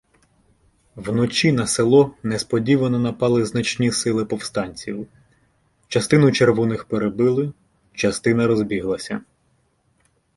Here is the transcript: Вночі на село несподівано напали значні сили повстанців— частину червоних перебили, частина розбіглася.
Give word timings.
Вночі 0.95 1.51
на 1.51 1.67
село 1.67 2.15
несподівано 2.23 2.99
напали 2.99 3.45
значні 3.45 3.91
сили 3.91 4.25
повстанців— 4.25 5.07
частину 5.87 6.31
червоних 6.31 6.85
перебили, 6.85 7.53
частина 7.93 8.47
розбіглася. 8.47 9.21